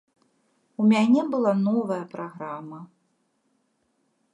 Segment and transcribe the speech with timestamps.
[0.79, 2.79] Я мяне была новая праграма.